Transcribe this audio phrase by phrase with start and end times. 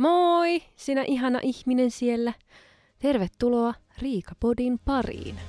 [0.00, 2.32] Moi, sinä ihana ihminen siellä.
[2.98, 5.40] Tervetuloa Riikapodin pariin.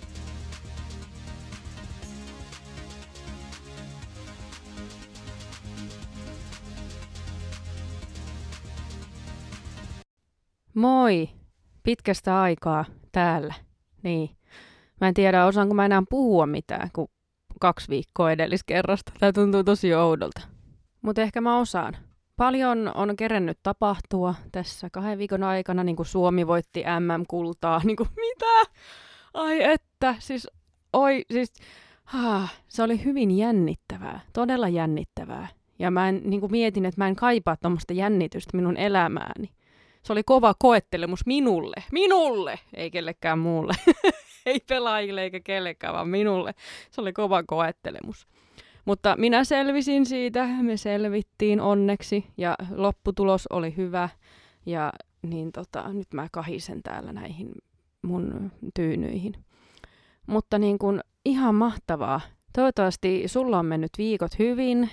[10.73, 11.29] Moi,
[11.83, 13.53] pitkästä aikaa täällä.
[14.03, 14.29] Niin.
[15.01, 17.07] Mä en tiedä, osaanko mä enää puhua mitään, kun
[17.59, 19.11] kaksi viikkoa edelliskerrasta.
[19.19, 20.41] Tämä tuntuu tosi oudolta.
[21.01, 22.10] Mutta ehkä mä osaan.
[22.41, 27.81] Paljon on kerennyt tapahtua tässä kahden viikon aikana, niin kuin Suomi voitti MM-kultaa.
[27.85, 28.71] Niin kuin mitä?
[29.33, 30.47] Ai että, siis,
[30.93, 31.53] oi, siis,
[32.13, 35.47] ah, se oli hyvin jännittävää, todella jännittävää.
[35.79, 39.49] Ja mä en, niin kuin mietin, että mä en kaipaa tuommoista jännitystä minun elämääni.
[40.03, 41.83] Se oli kova koettelemus minulle.
[41.91, 42.59] Minulle!
[42.73, 43.73] Ei kellekään muulle.
[44.45, 46.53] Ei pelaajille eikä kellekään, vaan minulle.
[46.91, 48.27] Se oli kova koettelemus.
[48.91, 54.09] Mutta minä selvisin siitä, me selvittiin onneksi ja lopputulos oli hyvä.
[54.65, 57.51] Ja niin tota, nyt mä kahisen täällä näihin
[58.01, 59.33] mun tyynyihin.
[60.27, 62.21] Mutta niin kun, ihan mahtavaa.
[62.53, 64.89] Toivottavasti sulla on mennyt viikot hyvin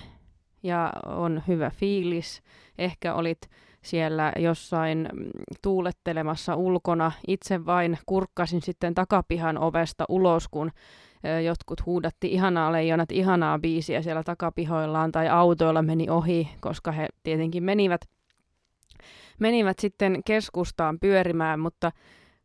[0.63, 2.41] ja on hyvä fiilis.
[2.77, 3.49] Ehkä olit
[3.81, 5.29] siellä jossain mm,
[5.61, 7.11] tuulettelemassa ulkona.
[7.27, 10.71] Itse vain kurkkasin sitten takapihan ovesta ulos, kun
[11.45, 17.63] jotkut huudatti ihanaa leijonat, ihanaa biisiä siellä takapihoillaan tai autoilla meni ohi, koska he tietenkin
[17.63, 18.01] menivät,
[19.39, 21.91] menivät sitten keskustaan pyörimään, mutta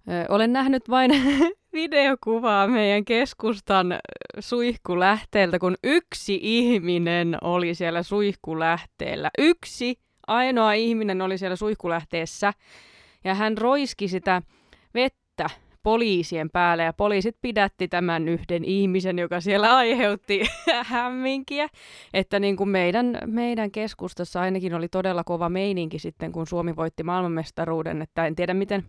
[0.08, 1.10] ö, olen nähnyt vain
[1.72, 3.98] videokuvaa meidän keskustan
[4.38, 9.30] suihkulähteeltä, kun yksi ihminen oli siellä suihkulähteellä.
[9.38, 12.52] Yksi ainoa ihminen oli siellä suihkulähteessä
[13.24, 14.42] ja hän roiski sitä
[14.94, 15.50] vettä
[15.84, 20.42] poliisien päälle ja poliisit pidätti tämän yhden ihmisen, joka siellä aiheutti
[20.84, 21.68] hämminkiä.
[22.14, 27.02] Että niin kuin meidän, meidän keskustassa ainakin oli todella kova meininki sitten, kun Suomi voitti
[27.02, 28.02] maailmanmestaruuden.
[28.02, 28.84] Että en tiedä miten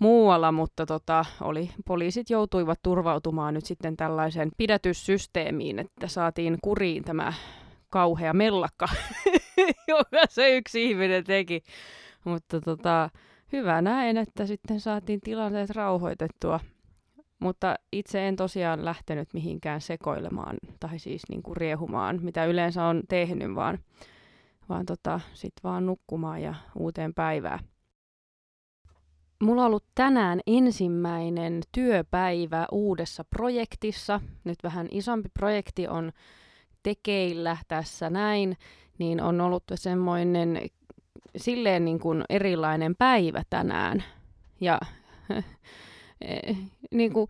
[0.00, 7.32] muualla, mutta tota, oli, poliisit joutuivat turvautumaan nyt sitten tällaiseen pidätyssysteemiin, että saatiin kuriin tämä
[7.90, 8.88] kauhea mellakka,
[9.88, 11.62] joka se yksi ihminen teki.
[12.24, 13.10] Mutta tota,
[13.52, 16.60] hyvä näin, että sitten saatiin tilanteet rauhoitettua.
[17.38, 23.02] Mutta itse en tosiaan lähtenyt mihinkään sekoilemaan tai siis niin kuin riehumaan, mitä yleensä on
[23.08, 23.78] tehnyt, vaan,
[24.68, 27.58] vaan tota, sitten vaan nukkumaan ja uuteen päivään.
[29.42, 34.20] Mulla on ollut tänään ensimmäinen työpäivä uudessa projektissa.
[34.44, 36.12] Nyt vähän isompi projekti on
[36.82, 38.56] tekeillä tässä näin,
[38.98, 40.58] niin on ollut semmoinen
[41.36, 44.04] silleen niin kuin erilainen päivä tänään.
[44.60, 44.80] Ja
[46.90, 47.26] niin kuin,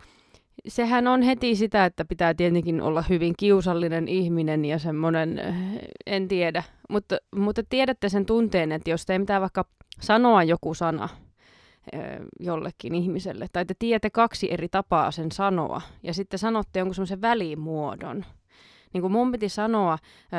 [0.69, 5.41] sehän on heti sitä, että pitää tietenkin olla hyvin kiusallinen ihminen ja semmoinen,
[6.07, 6.63] en tiedä.
[6.89, 9.65] Mutta, mutta tiedätte sen tunteen, että jos te pitää vaikka
[10.01, 11.09] sanoa joku sana
[12.41, 17.21] jollekin ihmiselle, tai te tiedätte kaksi eri tapaa sen sanoa, ja sitten sanotte jonkun semmoisen
[17.21, 18.25] välimuodon,
[18.95, 19.99] niin kuin mun piti sanoa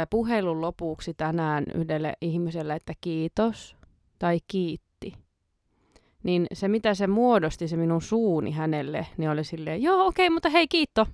[0.09, 3.75] puhelun lopuksi tänään yhdelle ihmiselle, että kiitos
[4.19, 5.13] tai kiitti.
[6.23, 10.33] Niin se, mitä se muodosti, se minun suuni hänelle, niin oli silleen, joo okei, okay,
[10.33, 11.07] mutta hei kiitto.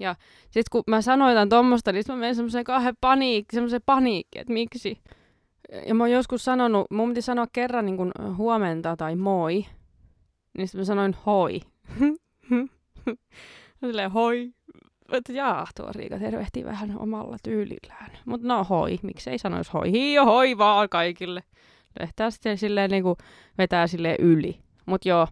[0.00, 4.52] Ja sitten kun mä sanoin tuommoista, niin mä menen semmoiseen kahden paniikki, semmoiseen paniikki, että
[4.52, 4.98] miksi.
[5.86, 9.66] Ja mä oon joskus sanonut, mun piti sanoa kerran niin kuin huomenta tai moi,
[10.58, 11.60] niin sitten mä sanoin hoi.
[13.80, 14.52] Silleen hoi,
[15.12, 18.10] että jaa, tuo Riika tervehti vähän omalla tyylillään.
[18.24, 19.92] Mutta no hoi, miksei sanoisi hoi.
[19.92, 21.42] Hio hoi vaan kaikille.
[22.00, 23.16] Lehtää sitten silleen niin kuin
[23.58, 24.58] vetää silleen yli.
[24.86, 25.26] Mutta joo,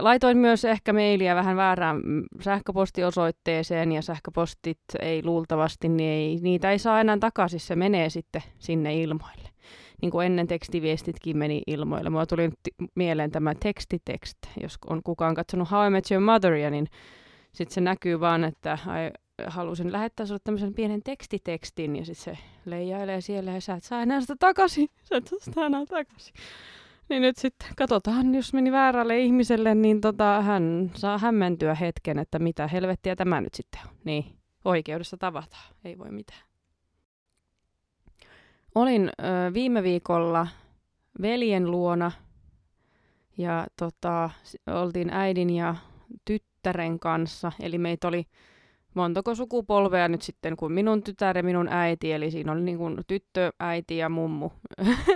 [0.00, 6.70] Laitoin myös ehkä mailia vähän väärään mm, sähköpostiosoitteeseen ja sähköpostit ei luultavasti, niin ei, niitä
[6.70, 9.48] ei saa enää takaisin, se menee sitten sinne ilmoille.
[10.02, 12.10] Niin kuin ennen tekstiviestitkin meni ilmoille.
[12.10, 16.70] Mulla tuli t- mieleen tämä tekstitext, jos on kukaan katsonut How I Met Your Motheria,
[16.70, 16.86] niin
[17.52, 19.10] sitten se näkyy vaan, että ai,
[19.46, 24.02] halusin lähettää sinulle tämmöisen pienen tekstitekstin ja sitten se leijailee siellä ja sä et saa
[24.02, 24.88] enää sitä takaisin.
[25.08, 26.34] Sä et saa sitä enää takaisin.
[27.08, 32.38] Niin nyt sitten katsotaan, jos meni väärälle ihmiselle, niin tota, hän saa hämmentyä hetken, että
[32.38, 33.94] mitä helvettiä tämä nyt sitten on.
[34.04, 34.24] Niin,
[34.64, 36.40] oikeudessa tavataan, ei voi mitään.
[38.74, 40.46] Olin ö, viime viikolla
[41.22, 42.12] veljen luona
[43.38, 44.30] ja tota,
[44.66, 45.76] oltiin äidin ja
[46.24, 47.52] tyt tyttären kanssa.
[47.60, 48.26] Eli meitä oli
[48.94, 52.12] montako sukupolvea nyt sitten kuin minun tytär ja minun äiti.
[52.12, 54.50] Eli siinä oli niin kuin tyttö, äiti ja mummu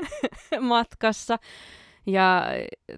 [0.61, 1.39] matkassa.
[2.07, 2.47] Ja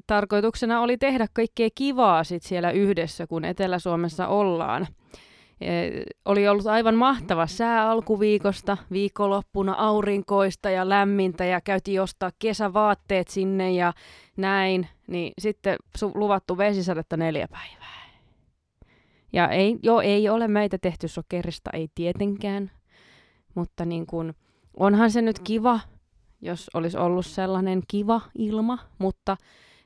[0.06, 4.86] tarkoituksena oli tehdä kaikkea kivaa sit siellä yhdessä, kun Etelä-Suomessa ollaan.
[6.24, 13.72] oli ollut aivan mahtava sää alkuviikosta, viikonloppuna aurinkoista ja lämmintä ja käytiin ostaa kesävaatteet sinne
[13.72, 13.92] ja
[14.36, 15.76] näin, niin sitten
[16.14, 18.05] luvattu vesisadetta neljä päivää.
[19.36, 22.70] Ja ei, joo, ei ole meitä tehty sokerista, ei tietenkään,
[23.54, 24.34] mutta niin kun,
[24.76, 25.80] onhan se nyt kiva,
[26.42, 29.36] jos olisi ollut sellainen kiva ilma, mutta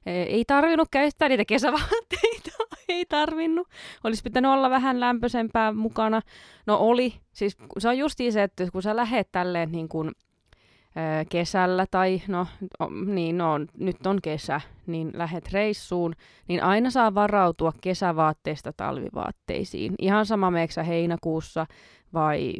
[0.06, 2.50] ei tarvinnut käyttää niitä kesävaatteita,
[2.88, 3.69] ei tarvinnut.
[4.05, 6.20] Olisi pitänyt olla vähän lämpöisempää mukana.
[6.67, 10.12] No oli, siis se on just se, että kun sä lähet tälleen niin kuin,
[11.29, 12.47] kesällä tai no,
[13.07, 16.15] niin no, nyt on kesä, niin lähet reissuun,
[16.49, 19.95] niin aina saa varautua kesävaatteista talvivaatteisiin.
[19.99, 21.67] Ihan sama meeksä heinäkuussa
[22.15, 22.53] vai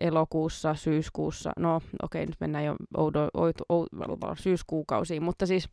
[0.00, 5.68] elokuussa, syyskuussa, no okei, okay, nyt mennään jo oudo, oudo, oudo, syyskuukausiin, mutta siis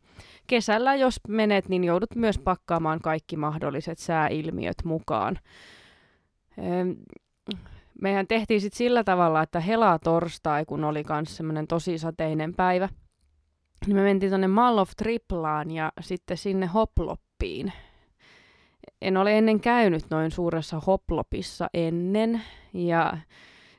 [0.46, 5.38] kesällä jos menet, niin joudut myös pakkaamaan kaikki mahdolliset sääilmiöt mukaan.
[8.00, 12.88] Mehän tehtiin sitten sillä tavalla, että helaa torstai, kun oli myös semmoinen tosi sateinen päivä,
[13.86, 17.72] niin me mentiin tuonne Mall of Triplaan ja sitten sinne Hoploppiin.
[19.02, 22.42] En ole ennen käynyt noin suuressa Hoplopissa ennen,
[22.74, 23.18] ja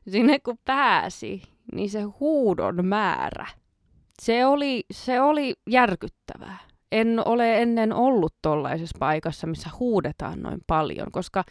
[0.10, 1.42] sinne kun pääsi,
[1.74, 3.48] niin se huudon määrä,
[4.22, 6.58] se oli, se oli järkyttävää.
[6.92, 11.44] En ole ennen ollut tollaisessa paikassa, missä huudetaan noin paljon, koska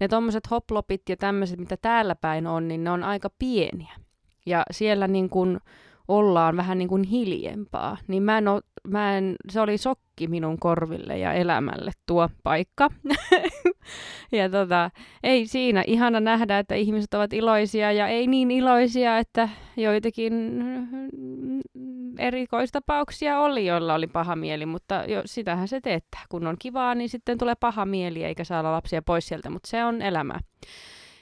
[0.00, 3.92] ne tommoset hoplopit ja tämmöiset, mitä täällä päin on, niin ne on aika pieniä.
[4.46, 5.60] Ja siellä niin kun
[6.08, 10.58] ollaan vähän niin kuin hiljempaa, niin mä en, o, mä en, se oli sokki minun
[10.58, 12.88] korville ja elämälle tuo paikka.
[14.32, 14.90] ja tota,
[15.22, 20.32] ei siinä ihana nähdä, että ihmiset ovat iloisia ja ei niin iloisia, että joitakin
[22.18, 26.20] erikoistapauksia oli, joilla oli paha mieli, mutta jo, sitähän se teettää.
[26.28, 29.84] Kun on kivaa, niin sitten tulee paha mieli eikä saada lapsia pois sieltä, mutta se
[29.84, 30.34] on elämä.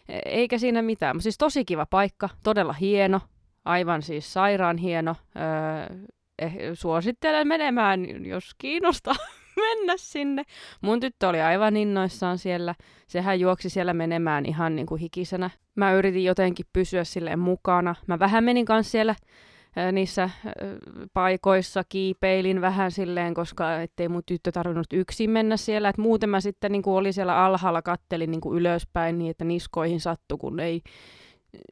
[0.08, 1.16] E, eikä siinä mitään.
[1.16, 3.20] Mutta siis tosi kiva paikka, todella hieno,
[3.66, 5.16] aivan siis sairaan hieno.
[5.36, 5.96] Öö,
[6.38, 9.14] eh, suosittelen menemään, jos kiinnostaa
[9.66, 10.42] mennä sinne.
[10.80, 12.74] Mun tyttö oli aivan innoissaan siellä.
[13.06, 15.50] Sehän juoksi siellä menemään ihan niin kuin hikisenä.
[15.74, 17.94] Mä yritin jotenkin pysyä silleen mukana.
[18.06, 19.14] Mä vähän menin kanssa siellä
[19.92, 20.30] niissä
[21.12, 25.88] paikoissa kiipeilin vähän silleen, koska ettei mun tyttö tarvinnut yksin mennä siellä.
[25.88, 29.44] Et muuten mä sitten niin kuin oli siellä alhaalla, kattelin niin kuin ylöspäin niin, että
[29.44, 30.82] niskoihin sattui, kun ei,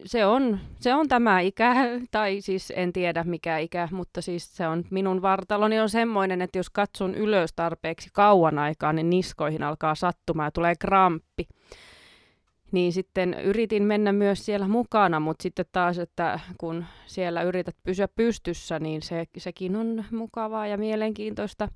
[0.05, 1.75] se on, se on tämä ikä,
[2.11, 6.59] tai siis en tiedä mikä ikä, mutta siis se on minun vartaloni on semmoinen, että
[6.59, 11.47] jos katson ylös tarpeeksi kauan aikaa, niin niskoihin alkaa sattumaan ja tulee kramppi.
[12.71, 18.07] Niin sitten yritin mennä myös siellä mukana, mutta sitten taas, että kun siellä yrität pysyä
[18.07, 21.67] pystyssä, niin se, sekin on mukavaa ja mielenkiintoista.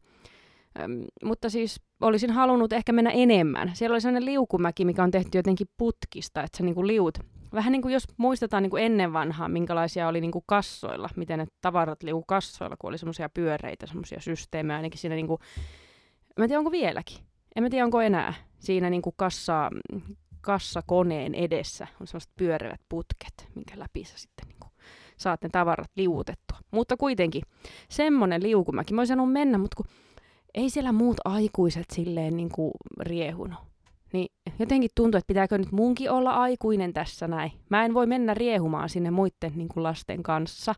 [0.80, 3.72] Öm, mutta siis olisin halunnut ehkä mennä enemmän.
[3.74, 7.18] Siellä oli sellainen liukumäki, mikä on tehty jotenkin putkista, että sä niin kuin liut
[7.54, 11.40] Vähän niin kuin jos muistetaan niin kuin ennen vanhaa, minkälaisia oli niin kuin kassoilla, miten
[11.40, 15.40] ne tavarat liuku kassoilla, kun oli semmoisia pyöreitä, semmoisia systeemejä, ainakin siinä niin kuin,
[16.38, 17.18] mä en tiedä onko vieläkin,
[17.56, 19.70] en mä tiedä onko enää siinä niin kuin kassa,
[20.42, 24.72] kassakoneen edessä on semmoiset pyörevät putket, minkä läpi sä sitten niin kuin
[25.18, 26.58] saat ne tavarat liuutettua.
[26.72, 27.42] Mutta kuitenkin
[27.90, 29.86] semmoinen liukumäki, mä olisin mennä, mutta kun
[30.54, 33.69] ei siellä muut aikuiset silleen niin kuin riehunut.
[34.14, 34.28] Niin
[34.60, 37.52] jotenkin tuntuu, että pitääkö nyt munkin olla aikuinen tässä näin.
[37.70, 40.76] Mä en voi mennä riehumaan sinne muiden niin kuin lasten kanssa,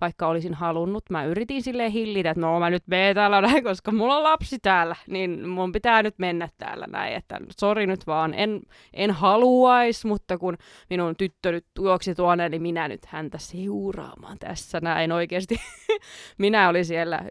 [0.00, 1.04] vaikka olisin halunnut.
[1.10, 4.58] Mä yritin sille hillitä, että no mä nyt menen täällä näin, koska mulla on lapsi
[4.58, 7.14] täällä, niin mun pitää nyt mennä täällä näin.
[7.14, 8.60] Että sori nyt vaan, en,
[8.92, 10.56] en haluais, mutta kun
[10.90, 15.56] minun tyttö nyt juoksi tuonne, niin minä nyt häntä seuraamaan tässä näin oikeasti.
[16.38, 17.22] minä olin siellä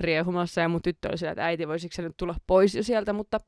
[0.00, 3.12] riehumassa ja mun tyttö oli siellä, että äiti voisiko se nyt tulla pois jo sieltä,
[3.12, 3.40] mutta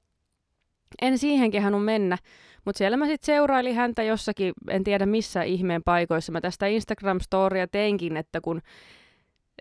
[1.03, 2.19] en siihen kehannut mennä,
[2.65, 6.33] mutta siellä mä sitten seurailin häntä jossakin, en tiedä missä ihmeen paikoissa.
[6.33, 8.61] Mä tästä Instagram-storia teinkin, että kun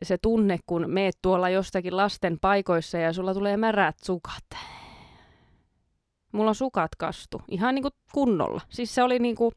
[0.03, 4.45] se tunne, kun meet tuolla jostakin lasten paikoissa ja sulla tulee märät sukat.
[6.31, 8.61] Mulla sukat kastu, ihan niinku kunnolla.
[8.69, 9.53] Siis se oli niinku,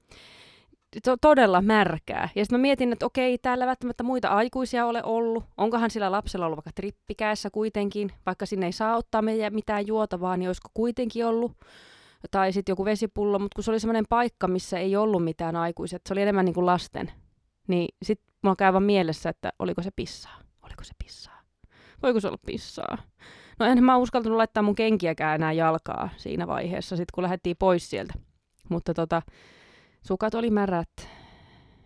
[1.04, 2.28] to- todella märkää.
[2.34, 5.44] Ja sitten mä mietin, että okei, täällä välttämättä muita aikuisia ole ollut.
[5.56, 10.48] Onkohan sillä lapsella ollut vaikka trippikäessä kuitenkin, vaikka sinne ei saa ottaa mitään juotavaa, niin
[10.48, 11.52] olisiko kuitenkin ollut.
[12.30, 15.98] Tai sitten joku vesipullo, mutta kun se oli semmoinen paikka, missä ei ollut mitään aikuisia,
[16.06, 17.12] se oli enemmän niin kuin lasten.
[17.68, 20.38] Niin sitten mulla käy vaan mielessä, että oliko se pissaa.
[20.62, 21.40] Oliko se pissaa?
[22.02, 22.98] Voiko se olla pissaa?
[23.58, 27.90] No en mä uskaltanut laittaa mun kenkiäkään enää jalkaa siinä vaiheessa, sit kun lähdettiin pois
[27.90, 28.14] sieltä.
[28.68, 29.22] Mutta tota,
[30.08, 31.08] Sukat oli märät.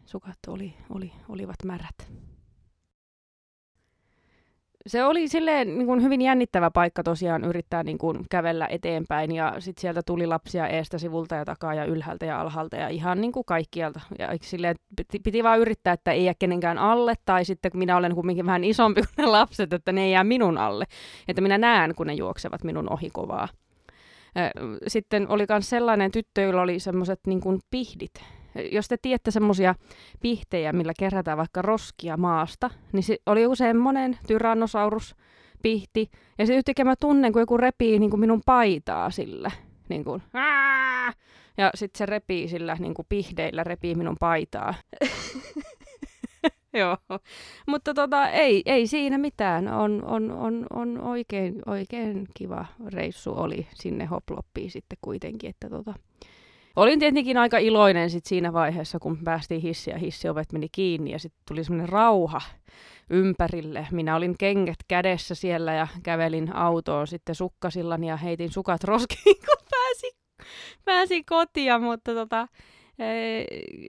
[0.05, 2.12] Sukat oli, oli, olivat märät.
[4.87, 9.55] se oli silleen niin kuin hyvin jännittävä paikka tosiaan yrittää niin kuin kävellä eteenpäin ja
[9.59, 13.33] sitten sieltä tuli lapsia eestä, sivulta ja takaa ja ylhäältä ja alhaalta ja ihan niin
[13.33, 14.00] kuin kaikkialta.
[14.19, 17.97] Ja silleen, piti, piti vaan yrittää, että ei jää kenenkään alle tai sitten kun minä
[17.97, 20.85] olen kumminkin vähän isompi kuin ne lapset, että ne ei jää minun alle.
[21.29, 23.49] Että minä näen, kun ne juoksevat minun ohi kovaa.
[24.87, 28.15] Sitten oli myös sellainen tyttö, jolla oli semmoiset niin pihdit,
[28.73, 29.75] jos te tiedätte semmoisia
[30.21, 35.17] pihtejä, millä kerätään vaikka roskia maasta, niin se oli joku semmoinen tyrannosaurus
[35.62, 36.11] pihti.
[36.39, 39.51] Ja se yhtäkkiä mä tunnen, kun joku repii niin kuin minun paitaa sillä.
[39.89, 40.23] Niin kuin,
[41.57, 44.75] ja sitten se repii sillä niin kuin pihdeillä, repii minun paitaa.
[46.81, 46.97] Joo,
[47.67, 49.69] mutta tota, ei, ei siinä mitään.
[49.69, 55.50] On, on, on, on oikein, oikein kiva reissu oli sinne hoploppiin sitten kuitenkin.
[55.50, 55.95] Että tota,
[56.76, 61.43] Olin tietenkin aika iloinen sit siinä vaiheessa, kun päästiin hissiä, hissiovet meni kiinni ja sitten
[61.49, 62.41] tuli semmoinen rauha
[63.11, 63.87] ympärille.
[63.91, 69.67] Minä olin kengät kädessä siellä ja kävelin autoon sitten sukkasillani ja heitin sukat roskiin, kun
[69.71, 70.12] pääsin,
[70.85, 72.49] pääsin kotia, mutta tota,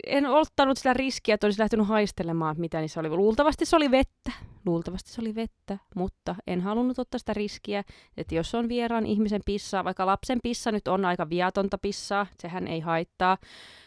[0.07, 3.10] en ottanut sitä riskiä, että olisi lähtenyt haistelemaan, mitä niissä oli.
[3.10, 4.31] Luultavasti se oli vettä,
[4.65, 7.83] luultavasti se oli vettä, mutta en halunnut ottaa sitä riskiä,
[8.17, 12.67] että jos on vieraan ihmisen pissaa, vaikka lapsen pissa nyt on aika viatonta pissaa, sehän
[12.67, 13.38] ei haittaa.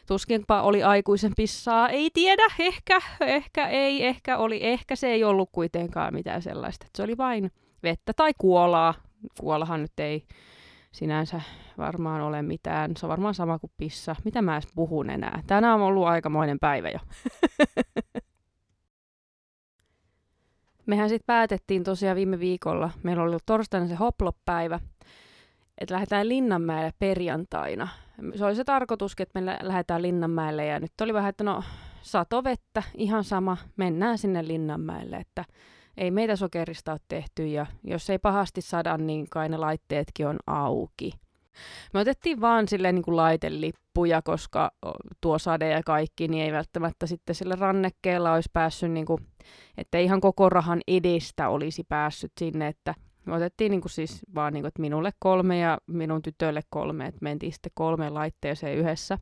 [0.06, 5.48] Tuskinpa oli aikuisen pissaa, ei tiedä, ehkä, ehkä ei, ehkä oli, ehkä se ei ollut
[5.52, 6.86] kuitenkaan mitään sellaista.
[6.96, 7.50] Se oli vain
[7.82, 8.94] vettä tai kuolaa.
[9.40, 10.26] Kuolahan nyt ei
[10.96, 11.40] sinänsä
[11.78, 12.96] varmaan ole mitään.
[12.96, 14.16] Se on varmaan sama kuin pissa.
[14.24, 15.42] Mitä mä edes puhun enää?
[15.46, 16.98] Tänään on ollut aikamoinen päivä jo.
[20.86, 24.80] Mehän sitten päätettiin tosiaan viime viikolla, meillä oli torstaina se hoplop-päivä,
[25.78, 27.88] että lähdetään Linnanmäelle perjantaina.
[28.34, 31.62] Se oli se tarkoitus, että me lähdetään Linnanmäelle ja nyt oli vähän, että no
[32.02, 35.44] satovettä, ihan sama, mennään sinne Linnanmäelle, että
[35.96, 40.38] ei meitä sokerista ole tehty ja jos ei pahasti sada, niin kai ne laitteetkin on
[40.46, 41.12] auki.
[41.94, 44.70] Me otettiin vaan silleen niin kuin laitelippuja, koska
[45.20, 49.26] tuo sade ja kaikki, niin ei välttämättä sitten sille rannekkeella olisi päässyt, niin kuin,
[49.78, 54.52] että ihan koko rahan edestä olisi päässyt sinne, että me otettiin niin kuin siis vaan,
[54.52, 59.18] niin kuin, että minulle kolme ja minun tytölle kolme, että mentiin sitten kolmeen laitteeseen yhdessä.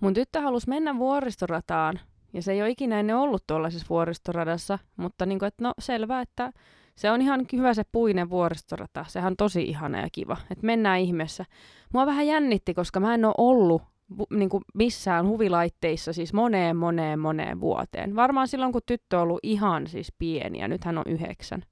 [0.00, 2.00] Mun tyttö halusi mennä vuoristorataan,
[2.32, 6.20] ja se ei ole ikinä ennen ollut tuollaisessa vuoristoradassa, mutta niin kuin, että no selvä,
[6.20, 6.52] että
[6.96, 9.04] se on ihan hyvä se puinen vuoristorata.
[9.08, 11.44] Sehän on tosi ihana ja kiva, että mennään ihmeessä.
[11.92, 13.82] Mua vähän jännitti, koska mä en ole ollut
[14.30, 18.16] niin kuin missään huvilaitteissa siis moneen, moneen, moneen vuoteen.
[18.16, 21.62] Varmaan silloin, kun tyttö on ollut ihan siis pieni ja nyt hän on yhdeksän.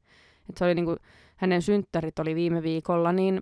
[0.49, 0.97] Et se oli niin kuin,
[1.37, 3.41] hänen synttärit oli viime viikolla, niin,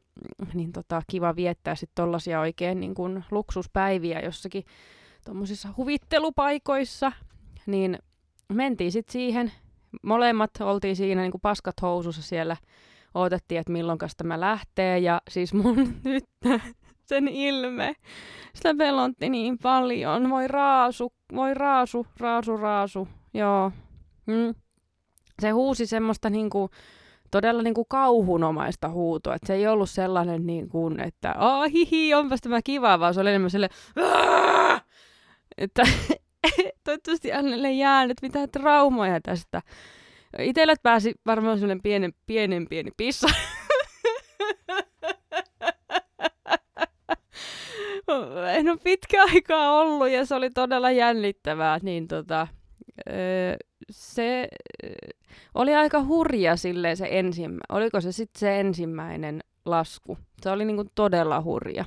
[0.55, 4.65] niin tota, kiva viettää sitten tollasia oikein niin kuin luksuspäiviä jossakin
[5.27, 7.13] tuommoisissa huvittelupaikoissa.
[7.67, 7.99] Niin
[8.49, 9.53] mentiin sitten siihen
[10.03, 12.57] molemmat oltiin siinä niin kuin paskat housussa siellä,
[13.15, 16.25] odotettiin, että milloin tämä lähtee, ja siis mun nyt
[17.05, 17.95] sen ilme,
[18.55, 23.73] sitä pelotti niin paljon, voi raasu, voi raasu, raasu, raasu, joo.
[24.27, 24.55] Mm.
[25.43, 26.71] Se huusi semmoista niinku,
[27.31, 32.41] todella niinku kauhunomaista huutoa, että se ei ollut sellainen niin kuin, että aah hihi, onpas
[32.41, 33.77] tämä kiva, vaan se oli enemmän sellainen,
[35.59, 35.83] että
[36.85, 39.63] toivottavasti hänelle jäänyt mitään traumoja tästä.
[40.39, 43.29] Itellä pääsi varmaan sellainen pienen, pienen pieni pissa.
[48.57, 52.47] en ole pitkä aikaa ollut ja se oli todella jännittävää, niin tota,
[53.91, 54.49] se
[55.55, 60.19] oli aika hurja silleen se ensimmä, oliko se sitten se ensimmäinen lasku.
[60.43, 61.85] Se oli niinku todella hurja.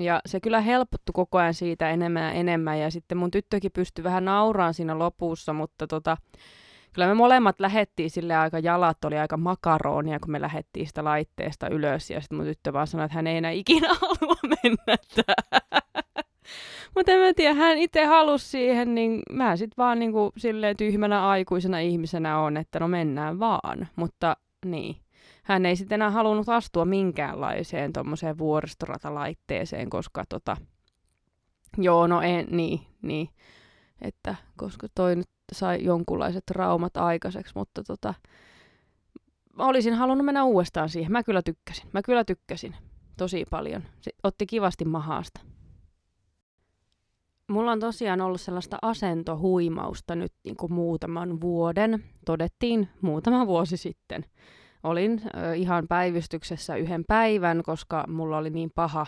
[0.00, 2.80] Ja se kyllä helpottu koko ajan siitä enemmän ja enemmän.
[2.80, 6.16] Ja sitten mun tyttökin pystyi vähän nauraan siinä lopussa, mutta tota,
[6.92, 11.68] kyllä me molemmat lähettiin sille aika, jalat oli aika makaronia, kun me lähettiin sitä laitteesta
[11.68, 12.10] ylös.
[12.10, 14.96] Ja sitten mun tyttö vaan sanoi, että hän ei enää ikinä halua mennä
[16.94, 21.28] Mutta en mä tiedä, hän itse halusi siihen, niin mä sitten vaan niinku silleen tyhmänä
[21.28, 23.88] aikuisena ihmisenä on, että no mennään vaan.
[23.96, 24.96] Mutta niin
[25.42, 30.56] hän ei sitten enää halunnut astua minkäänlaiseen tuommoiseen vuoristoratalaitteeseen, koska tota,
[31.78, 33.28] joo, no en, niin, niin,
[34.02, 38.14] että koska toi nyt sai jonkunlaiset traumat aikaiseksi, mutta tota,
[39.58, 41.12] olisin halunnut mennä uudestaan siihen.
[41.12, 42.76] Mä kyllä tykkäsin, mä kyllä tykkäsin
[43.16, 43.82] tosi paljon.
[44.00, 45.40] Se otti kivasti mahaasta.
[47.48, 52.04] Mulla on tosiaan ollut sellaista asentohuimausta nyt niin kuin muutaman vuoden.
[52.26, 54.24] Todettiin muutama vuosi sitten
[54.82, 55.22] olin
[55.56, 59.06] ihan päivystyksessä yhden päivän, koska mulla oli niin paha,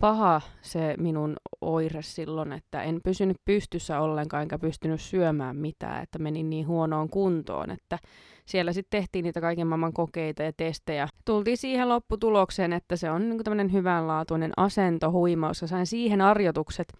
[0.00, 6.18] paha se minun oire silloin, että en pysynyt pystyssä ollenkaan, enkä pystynyt syömään mitään, että
[6.18, 7.98] menin niin huonoon kuntoon, että
[8.46, 11.08] siellä sitten tehtiin niitä kaiken maailman kokeita ja testejä.
[11.24, 16.92] Tultiin siihen lopputulokseen, että se on niin tämmöinen hyvänlaatuinen asento, huimaus, ja sain siihen arjotukset,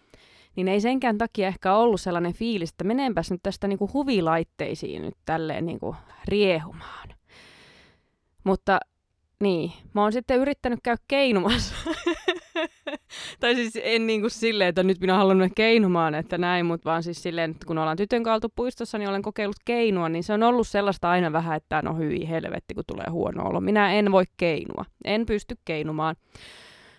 [0.57, 5.03] niin ei senkään takia ehkä ollut sellainen fiilis, että menenpäs nyt tästä niin kuin huvilaitteisiin
[5.03, 5.97] nyt tälleen niin kuin
[6.29, 7.18] riehumaan.
[8.45, 8.81] Mutta
[9.41, 11.75] niin, mä oon sitten yrittänyt käydä keinumassa.
[13.41, 16.91] tai siis en niin kuin silleen, että nyt minä haluan mennä keinumaan, että näin, mutta
[16.91, 20.33] vaan siis silleen, että kun ollaan tytön kaltu puistossa, niin olen kokeillut keinua, niin se
[20.33, 23.61] on ollut sellaista aina vähän, että no hyi helvetti, kun tulee huono olo.
[23.61, 26.17] Minä en voi keinua, en pysty keinumaan.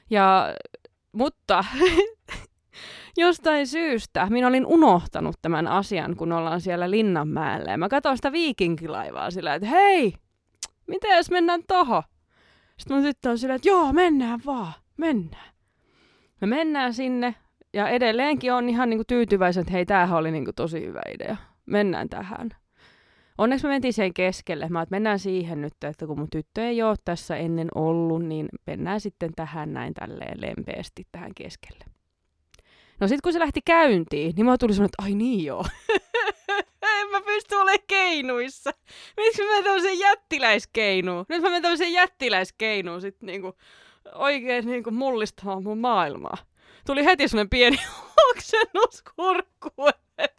[0.10, 0.56] Ja,
[1.12, 1.66] mutta
[3.18, 7.72] jostain syystä minä olin unohtanut tämän asian, kun ollaan siellä Linnanmäellä.
[7.72, 10.14] Ja mä katsoin sitä viikinkilaivaa sillä, että hei,
[10.90, 12.04] miten jos mennään toho?
[12.78, 15.54] Sitten mun tyttö on silleen, että joo, mennään vaan, mennään.
[16.42, 17.36] Me mennään sinne
[17.74, 21.38] ja edelleenkin on ihan niinku tyytyväisen, että hei, tämähän oli niinku tosi hyvä idea.
[21.66, 22.50] Mennään tähän.
[23.38, 24.70] Onneksi me mentiin sen keskelle.
[24.70, 28.50] Mä että mennään siihen nyt, että kun mun tyttö ei ole tässä ennen ollut, niin
[28.68, 31.86] mennään sitten tähän näin tälleen lempeästi tähän keskelle.
[33.00, 35.66] No sit kun se lähti käyntiin, niin mä tuli semmoinen, että ai niin joo.
[37.02, 38.72] en mä pysty olemaan keinuissa.
[39.18, 41.26] Miksi mä menen tämmöiseen jättiläiskeinuun?
[41.30, 43.58] Nyt mä menen tämmöiseen jättiläiskeinuun sit niinku
[44.14, 46.38] oikein niinku mullistamaan mun maailmaa.
[46.86, 47.78] Tuli heti semmoinen pieni
[48.32, 49.92] oksennus kurkkuun,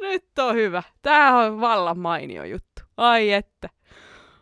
[0.00, 0.82] nyt on hyvä.
[1.02, 2.82] Tää on vallan mainio juttu.
[2.96, 3.68] Ai että.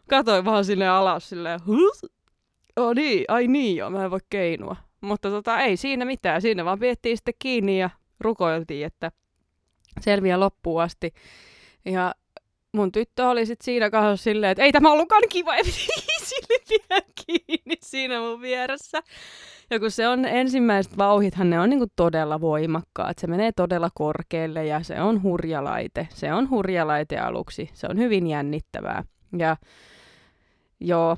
[0.08, 2.06] Katoin vaan sinne alas silleen, Hus?
[2.76, 4.76] Oh niin, ai niin joo, mä en voi keinua.
[5.00, 6.42] Mutta tota, ei siinä mitään.
[6.42, 9.12] Siinä vaan piettiin sitten kiinni ja rukoiltiin, että
[10.00, 11.14] selviää loppuun asti.
[11.84, 12.14] Ja
[12.72, 15.64] mun tyttö oli sitten siinä kanssa silleen, että ei tämä ollutkaan kiva, ja
[16.22, 19.00] sille kiinni siinä mun vieressä.
[19.70, 23.18] Ja kun se on ensimmäiset vauhithan, ne on niinku todella voimakkaat.
[23.18, 26.08] Se menee todella korkealle ja se on hurjalaite.
[26.10, 27.70] Se on hurjalaite aluksi.
[27.72, 29.04] Se on hyvin jännittävää.
[29.38, 29.56] Ja
[30.80, 31.16] Joo,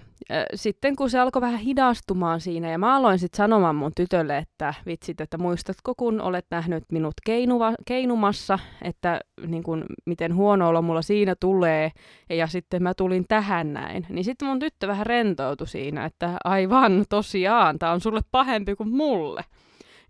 [0.55, 4.75] sitten kun se alkoi vähän hidastumaan siinä ja mä aloin sitten sanomaan mun tytölle, että
[4.87, 10.83] vitsit, että muistatko kun olet nähnyt minut keinuva, keinumassa, että niin kun, miten huono olo
[10.83, 11.91] mulla siinä tulee
[12.31, 14.07] ja sitten mä tulin tähän näin.
[14.09, 18.89] Niin sitten mun tyttö vähän rentoutui siinä, että aivan tosiaan, tää on sulle pahempi kuin
[18.89, 19.45] mulle.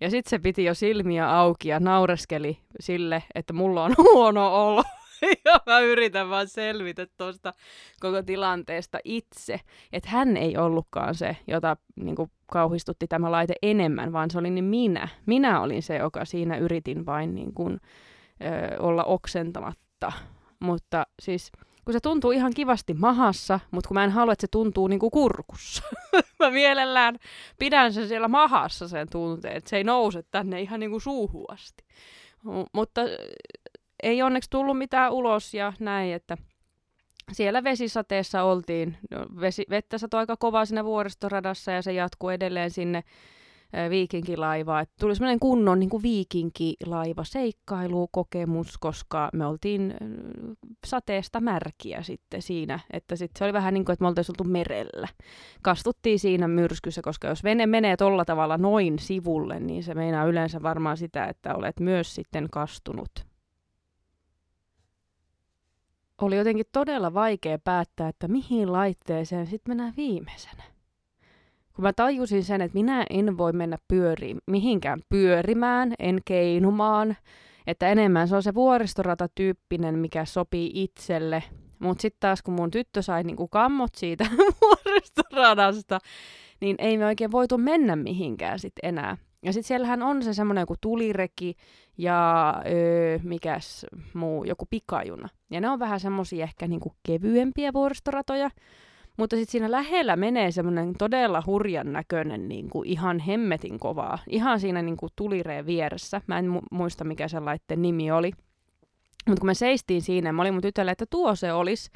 [0.01, 4.83] Ja sitten se piti jo silmiä auki ja naureskeli sille, että mulla on huono olo.
[5.45, 7.53] ja mä yritän vaan selvitä tuosta
[8.01, 9.61] koko tilanteesta itse.
[9.93, 14.51] Että hän ei ollutkaan se, jota niin kuin, kauhistutti tämä laite enemmän, vaan se oli
[14.51, 15.09] niin minä.
[15.27, 17.81] Minä olin se, joka siinä yritin vain niin kuin,
[18.43, 20.13] ö, olla oksentamatta.
[20.61, 21.53] Mutta siis
[21.85, 25.01] kun se tuntuu ihan kivasti mahassa, mutta kun mä en halua, että se tuntuu niin
[25.01, 25.83] kuin kurkussa.
[26.39, 27.19] mä mielellään
[27.59, 31.45] pidän sen siellä mahassa sen tunteen, että se ei nouse tänne ihan niin kuin suuhun
[31.49, 31.85] asti.
[32.45, 33.01] M- mutta
[34.03, 36.37] ei onneksi tullut mitään ulos ja näin, että
[37.33, 38.97] siellä vesisateessa oltiin.
[39.11, 43.03] No, vesi, vettä satoi aika kovaa siinä vuoristoradassa ja se jatkuu edelleen sinne
[43.91, 44.85] viikinkilaivaa.
[45.01, 49.95] tuli semmoinen kunnon niin kuin viikinkilaiva seikkailukokemus, koska me oltiin
[50.87, 52.79] sateesta märkiä sitten siinä.
[52.93, 55.09] Että sit se oli vähän niin kuin, että me oltaisiin oltu merellä.
[55.63, 60.63] Kastuttiin siinä myrskyssä, koska jos vene menee tolla tavalla noin sivulle, niin se meinaa yleensä
[60.63, 63.32] varmaan sitä, että olet myös sitten kastunut
[66.27, 70.63] oli jotenkin todella vaikea päättää, että mihin laitteeseen sitten mennään viimeisenä.
[71.73, 77.17] Kun mä tajusin sen, että minä en voi mennä pyöriin, mihinkään pyörimään, en keinumaan,
[77.67, 81.43] että enemmän se on se vuoristorata-tyyppinen, mikä sopii itselle.
[81.79, 84.27] Mutta sitten taas kun mun tyttö sai niinku kammot siitä
[84.63, 85.99] vuoristoradasta,
[86.61, 89.17] niin ei me oikein voitu mennä mihinkään sitten enää.
[89.43, 91.55] Ja sitten siellähän on se semmoinen joku tulireki
[91.99, 95.29] ja öö, mikäs muu, joku pikajuna.
[95.51, 98.51] Ja ne on vähän semmoisia ehkä niinku kevyempiä vuoristoratoja.
[99.19, 104.19] Mutta sitten siinä lähellä menee semmoinen todella hurjan näköinen, niinku ihan hemmetin kovaa.
[104.29, 106.21] Ihan siinä niinku tulireen vieressä.
[106.27, 108.33] Mä en mu- muista, mikä sen laitteen nimi oli.
[109.29, 111.91] Mutta kun me seistiin siinä, mä olin mun tytölle, että tuo se olisi,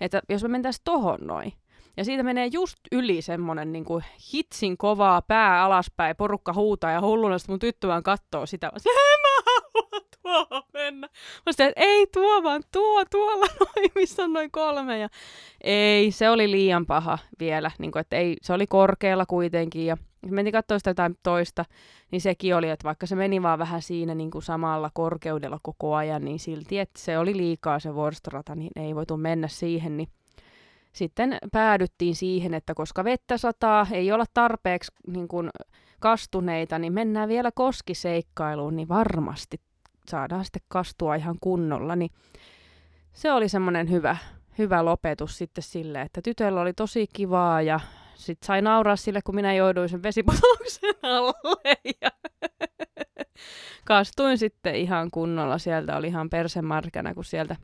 [0.00, 1.52] että jos me mentäisiin tohon noin.
[1.96, 7.00] Ja siitä menee just yli semmonen niin kuin hitsin kovaa pää alaspäin, porukka huutaa ja
[7.00, 8.66] hulluna mun tyttö vaan kattoo sitä.
[8.72, 11.08] Mä sanoin, mä haluan tuohon mennä.
[11.46, 14.98] Mä sanoin, että ei tuo vaan tuo tuolla noin, missä on noin kolme.
[14.98, 15.08] Ja
[15.60, 17.70] ei, se oli liian paha vielä.
[17.78, 21.64] Niin kuin, että ei, se oli korkealla kuitenkin ja mentiin katsoa sitä jotain toista,
[22.10, 25.94] niin sekin oli, että vaikka se meni vaan vähän siinä niin kuin samalla korkeudella koko
[25.94, 30.08] ajan, niin silti, että se oli liikaa se vuoristorata, niin ei voitu mennä siihen, niin
[30.92, 35.50] sitten päädyttiin siihen, että koska vettä sataa, ei olla tarpeeksi niin kuin
[36.00, 39.60] kastuneita, niin mennään vielä koskiseikkailuun, niin varmasti
[40.08, 41.96] saadaan sitten kastua ihan kunnolla.
[41.96, 42.10] Niin
[43.12, 44.16] se oli semmoinen hyvä,
[44.58, 47.80] hyvä lopetus sitten sille, että tytöllä oli tosi kivaa ja
[48.14, 52.10] sitten sai nauraa sille, kun minä jouduin sen vesiputoksen alle ja
[53.84, 55.58] kastuin sitten ihan kunnolla.
[55.58, 57.56] Sieltä oli ihan persemärkänä, kun sieltä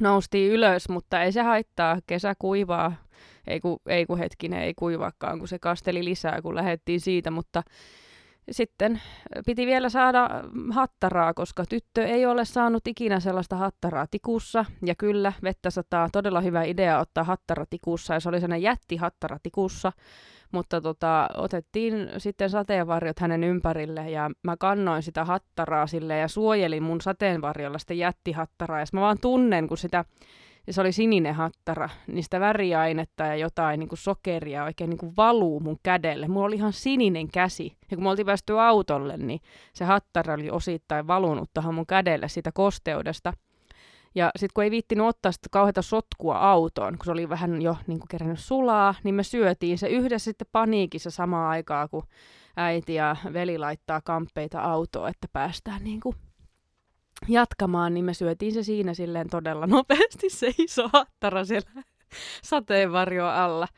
[0.00, 1.98] noustiin ylös, mutta ei se haittaa.
[2.06, 2.92] Kesä kuivaa,
[3.46, 7.62] ei kun, ei kun hetkinen, ei kuivaakaan, kun se kasteli lisää, kun lähdettiin siitä, mutta
[8.50, 9.00] sitten
[9.46, 10.30] piti vielä saada
[10.70, 14.64] hattaraa, koska tyttö ei ole saanut ikinä sellaista hattaraa tikussa.
[14.84, 16.08] Ja kyllä, vettä sataa.
[16.12, 18.14] Todella hyvä idea ottaa hattara tikussa.
[18.14, 19.92] Ja se oli sellainen jätti hattara tikussa.
[20.52, 26.82] Mutta tota, otettiin sitten sateenvarjot hänen ympärille ja mä kannoin sitä hattaraa sille ja suojelin
[26.82, 28.80] mun sateenvarjolla sitä jättihattaraa.
[28.80, 30.04] Ja mä vaan tunnen, kun sitä
[30.66, 34.98] ja se oli sininen hattara, niin sitä väriainetta ja jotain niin kuin sokeria oikein niin
[34.98, 36.28] kuin valuu mun kädelle.
[36.28, 37.76] Mulla oli ihan sininen käsi.
[37.90, 39.40] Ja kun me oltiin päästy autolle, niin
[39.72, 43.32] se hattara oli osittain valunut tähän mun kädelle siitä kosteudesta.
[44.14, 47.76] Ja sitten kun ei viittinyt ottaa sitä kauheata sotkua autoon, kun se oli vähän jo
[47.86, 52.06] niin kuin kerännyt sulaa, niin me syötiin se yhdessä sitten paniikissa samaan aikaan, kun
[52.56, 56.16] äiti ja veli laittaa kamppeita autoon, että päästään niin kuin
[57.28, 61.82] jatkamaan, niin me syötiin se siinä silleen todella nopeasti se iso hattara siellä
[62.42, 63.68] sateenvarjo alla.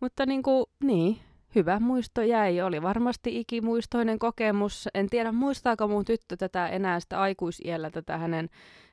[0.00, 1.20] Mutta niin kuin, niin,
[1.54, 2.60] hyvä muisto jäi.
[2.60, 4.88] Oli varmasti ikimuistoinen kokemus.
[4.94, 8.48] En tiedä, muistaako mun tyttö tätä enää sitä aikuisiellä, tätä hänen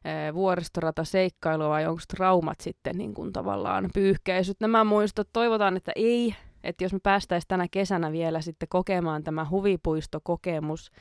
[0.06, 4.58] e, vuoristorata-seikkailua vai onko traumat sitten niin kuin tavallaan pyyhkäisyt.
[4.60, 6.36] Nämä muistot toivotaan, että ei.
[6.64, 10.92] Että jos me päästäisiin tänä kesänä vielä sitten kokemaan tämä huvipuistokokemus,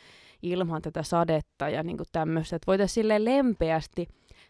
[0.44, 2.56] ilman tätä sadetta ja niin tämmöistä.
[2.56, 4.08] Että voitaisiin lempeästi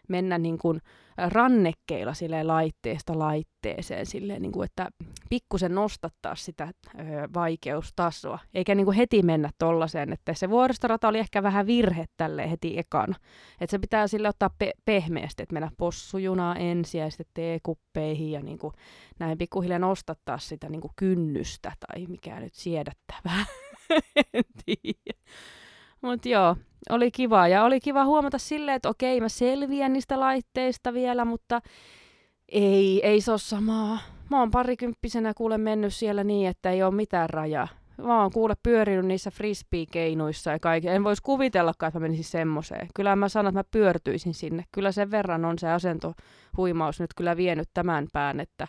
[0.09, 0.81] mennä niin kuin
[1.17, 4.89] rannekkeilla sille laitteesta laitteeseen, silleen, niin kuin, että
[5.29, 6.67] pikkusen nostattaa sitä
[6.99, 7.03] ö,
[7.33, 12.51] vaikeustasoa, eikä niin kuin heti mennä tollaiseen, että se vuoristorata oli ehkä vähän virhe tälle
[12.51, 13.15] heti ekana.
[13.61, 18.41] Että se pitää sille ottaa pe- pehmeästi, että mennä possujunaa ensin ja sitten teekuppeihin ja
[18.41, 18.73] niin kuin
[19.19, 23.45] näin pikkuhiljaa nostattaa sitä niin kuin kynnystä tai mikä nyt siedättävää.
[24.33, 25.19] en tiedä.
[26.05, 26.55] Mutta joo,
[26.89, 27.47] oli kiva.
[27.47, 31.61] Ja oli kiva huomata silleen, että okei, mä selviän niistä laitteista vielä, mutta
[32.49, 33.99] ei, ei se ole samaa.
[34.29, 37.67] Mä oon parikymppisenä kuule mennyt siellä niin, että ei ole mitään rajaa.
[37.97, 40.89] Mä oon kuule pyörinyt niissä frisbee-keinuissa ja kaikki.
[40.89, 42.87] En voisi kuvitellakaan, että mä menisin semmoiseen.
[42.95, 44.63] Kyllä mä sanon, että mä pyörtyisin sinne.
[44.71, 48.67] Kyllä sen verran on se asentohuimaus nyt kyllä vienyt tämän pään, että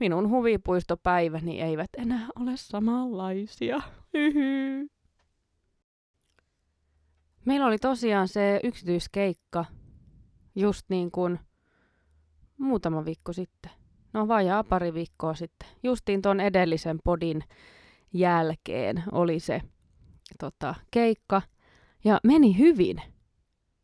[0.00, 3.80] minun huvipuistopäiväni eivät enää ole samanlaisia.
[4.14, 4.93] Hyhy.
[7.46, 9.64] Meillä oli tosiaan se yksityiskeikka
[10.54, 11.38] just niin kuin
[12.58, 13.70] muutama viikko sitten.
[14.12, 15.68] No vajaa pari viikkoa sitten.
[15.82, 17.42] Justiin ton edellisen podin
[18.12, 19.60] jälkeen oli se
[20.40, 21.42] tota, keikka.
[22.04, 23.02] Ja meni hyvin.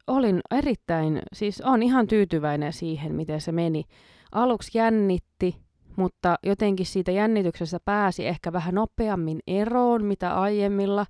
[0.06, 3.84] Olin erittäin, siis on ihan tyytyväinen siihen, miten se meni.
[4.32, 5.56] Aluksi jännitti,
[5.96, 11.06] mutta jotenkin siitä jännityksestä pääsi ehkä vähän nopeammin eroon, mitä aiemmilla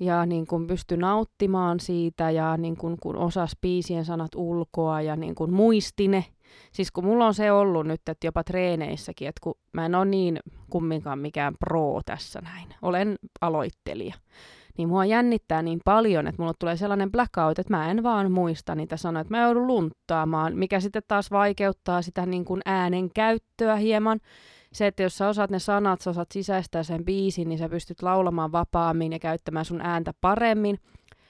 [0.00, 5.16] ja niin kuin pystyi nauttimaan siitä ja niin kuin, kun osasi biisien sanat ulkoa ja
[5.16, 6.24] niin kuin muisti ne.
[6.72, 10.04] Siis kun mulla on se ollut nyt, että jopa treeneissäkin, että kun mä en ole
[10.04, 10.38] niin
[10.70, 14.14] kumminkaan mikään pro tässä näin, olen aloittelija,
[14.78, 18.74] niin mua jännittää niin paljon, että mulla tulee sellainen blackout, että mä en vaan muista
[18.74, 23.76] niitä sanoja, että mä joudun lunttaamaan, mikä sitten taas vaikeuttaa sitä niin kuin äänen käyttöä
[23.76, 24.20] hieman
[24.74, 28.02] se, että jos sä osaat ne sanat, sä osaat sisäistää sen biisin, niin sä pystyt
[28.02, 30.78] laulamaan vapaammin ja käyttämään sun ääntä paremmin.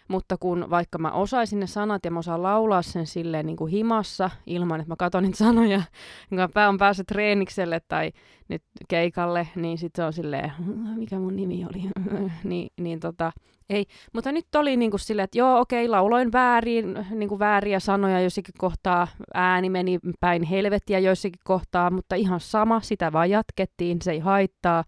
[0.09, 3.71] Mutta kun vaikka mä osaisin ne sanat ja mä osaan laulaa sen silleen niin kuin
[3.71, 5.83] himassa ilman, että mä katson niitä sanoja,
[6.29, 8.13] kun mä on päässyt treenikselle tai
[8.49, 10.53] nyt keikalle, niin sitten se on silleen,
[10.97, 11.83] mikä mun nimi oli,
[12.45, 13.33] niin, niin tota,
[13.71, 13.87] ei.
[14.13, 18.21] Mutta nyt oli niin kuin silleen, että joo, okei, lauloin väärin, niin kuin vääriä sanoja
[18.21, 24.13] jossakin kohtaa, ääni meni päin helvettiä joissakin kohtaa, mutta ihan sama, sitä vaan jatkettiin, se
[24.13, 24.85] ei haittaa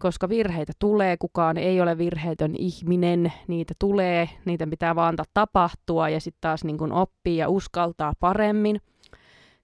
[0.00, 6.08] koska virheitä tulee, kukaan ei ole virheetön ihminen, niitä tulee, niitä pitää vaan antaa tapahtua
[6.08, 8.80] ja sitten taas niin kun oppii ja uskaltaa paremmin.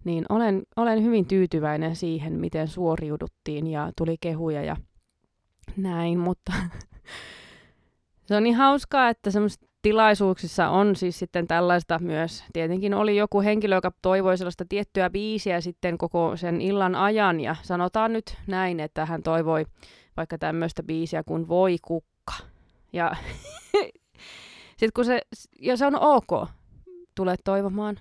[0.05, 4.77] Niin olen, olen hyvin tyytyväinen siihen, miten suoriuduttiin ja tuli kehuja ja
[5.77, 6.53] näin, mutta
[8.27, 12.45] se on niin hauskaa, että semmoisissa tilaisuuksissa on siis sitten tällaista myös.
[12.53, 17.57] Tietenkin oli joku henkilö, joka toivoi sellaista tiettyä biisiä sitten koko sen illan ajan ja
[17.63, 19.67] sanotaan nyt näin, että hän toivoi
[20.17, 22.33] vaikka tämmöistä biisiä kuin Voi kukka.
[22.93, 23.17] Ja
[24.79, 25.21] sitten kun se,
[25.61, 26.49] ja se on ok,
[27.15, 27.99] tulet toivomaan.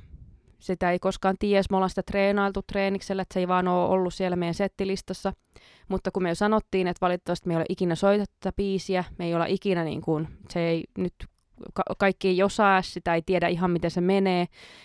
[0.60, 4.14] sitä ei koskaan tiedä, me ollaan sitä treenailtu treeniksellä, että se ei vaan ole ollut
[4.14, 5.34] siellä meidän settilistassa.
[5.88, 9.26] Mutta kun me jo sanottiin, että valitettavasti me ei ole ikinä soitettu tätä biisiä, me
[9.26, 11.14] ei olla ikinä niin kuin, se ei nyt
[11.74, 14.42] ka- kaikki ei osaa sitä, ei tiedä ihan miten se menee,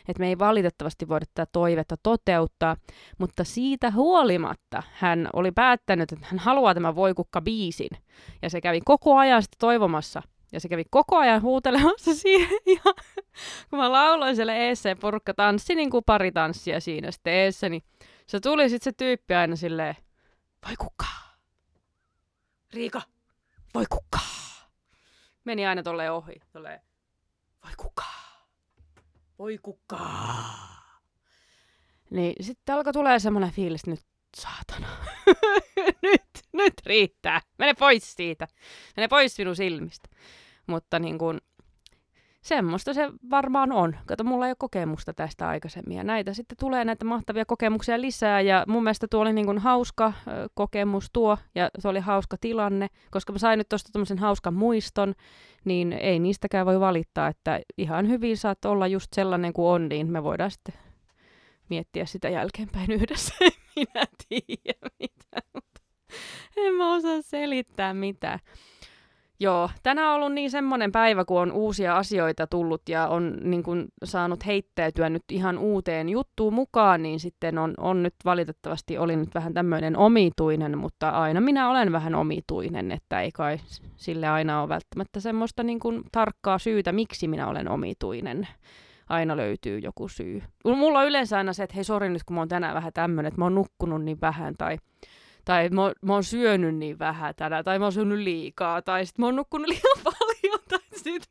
[0.08, 2.76] että me ei valitettavasti voida tätä toivetta toteuttaa,
[3.18, 7.98] mutta siitä huolimatta hän oli päättänyt, että hän haluaa tämän Voikukka-biisin,
[8.42, 12.94] ja se kävi koko ajan sitä toivomassa, ja se kävi koko ajan huutelemassa siihen, ja
[13.70, 17.82] kun mä lauloin siellä eessä, porukka tanssi niin kuin pari tanssia siinä sitten eessä, niin
[18.26, 19.96] se tuli sitten se tyyppi aina silleen,
[20.66, 21.36] voi kukkaa,
[22.74, 23.02] Riika,
[23.74, 24.39] voi kukkaa
[25.44, 26.34] meni aina tolleen ohi.
[26.52, 26.80] Tolleen,
[27.64, 28.46] voi kukaan,
[29.38, 30.70] voi kukaan.
[32.10, 34.00] Niin sitten alkoi tulee semmoinen fiilis, nyt
[34.36, 34.88] saatana,
[36.02, 36.22] nyt,
[36.52, 38.48] nyt riittää, mene pois siitä,
[38.96, 40.08] mene pois minun silmistä.
[40.66, 41.40] Mutta niin kun,
[42.42, 43.96] semmoista se varmaan on.
[44.06, 45.96] Kato, mulla ei ole kokemusta tästä aikaisemmin.
[45.96, 48.40] Ja näitä sitten tulee näitä mahtavia kokemuksia lisää.
[48.40, 50.12] Ja mun mielestä tuo oli niin kuin hauska
[50.54, 51.38] kokemus tuo.
[51.54, 52.88] Ja se oli hauska tilanne.
[53.10, 55.14] Koska mä sain nyt tuosta tämmöisen hauskan muiston,
[55.64, 57.28] niin ei niistäkään voi valittaa.
[57.28, 60.74] Että ihan hyvin saat olla just sellainen kuin on, niin me voidaan sitten
[61.70, 63.34] miettiä sitä jälkeenpäin yhdessä.
[63.76, 65.42] Minä tiedä mitä,
[66.56, 68.38] en mä osaa selittää mitään.
[69.42, 73.62] Joo, tänään on ollut niin semmoinen päivä, kun on uusia asioita tullut ja on niin
[73.62, 79.16] kun, saanut heittäytyä nyt ihan uuteen juttuun mukaan, niin sitten on, on nyt valitettavasti oli
[79.16, 83.58] nyt vähän tämmöinen omituinen, mutta aina minä olen vähän omituinen, että ei kai
[83.96, 88.48] sille aina ole välttämättä semmoista niin kun, tarkkaa syytä, miksi minä olen omituinen.
[89.08, 90.42] Aina löytyy joku syy.
[90.64, 93.28] Mulla on yleensä aina se, että hei sori nyt kun mä oon tänään vähän tämmöinen,
[93.28, 94.78] että mä oon nukkunut niin vähän tai
[95.44, 99.18] tai mä, mä oon syönyt niin vähän tänään, tai mä oon syönyt liikaa, tai sit
[99.18, 101.30] mä oon nukkunut liian paljon, tai sit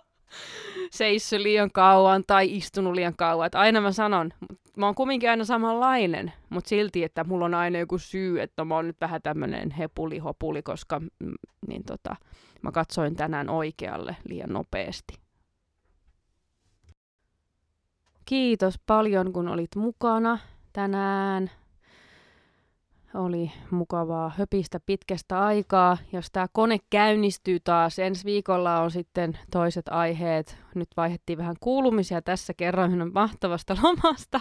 [0.90, 3.46] seissyt liian kauan, tai istunut liian kauan.
[3.46, 4.32] Et aina mä sanon,
[4.76, 8.74] mä oon kumminkin aina samanlainen, mutta silti, että mulla on aina joku syy, että mä
[8.74, 11.34] oon nyt vähän tämmönen hepuli-hopuli, koska mm,
[11.68, 12.16] niin tota,
[12.62, 15.14] mä katsoin tänään oikealle liian nopeasti.
[18.24, 20.38] Kiitos paljon, kun olit mukana
[20.72, 21.50] tänään
[23.14, 25.98] oli mukavaa höpistä pitkästä aikaa.
[26.12, 30.58] Jos tämä kone käynnistyy taas, ensi viikolla on sitten toiset aiheet.
[30.74, 34.40] Nyt vaihdettiin vähän kuulumisia tässä kerran mahtavasta lomasta.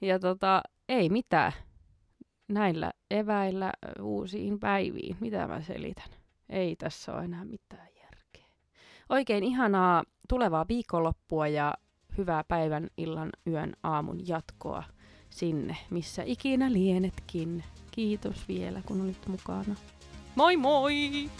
[0.00, 1.52] Ja tota, ei mitään.
[2.48, 3.72] Näillä eväillä
[4.02, 5.16] uusiin päiviin.
[5.20, 6.08] Mitä mä selitän?
[6.48, 8.46] Ei tässä ole enää mitään järkeä.
[9.08, 11.74] Oikein ihanaa tulevaa viikonloppua ja
[12.18, 14.84] hyvää päivän, illan, yön, aamun jatkoa
[15.36, 17.64] sinne, missä ikinä lienetkin.
[17.90, 19.76] Kiitos vielä, kun olit mukana.
[20.34, 21.30] Moi moi!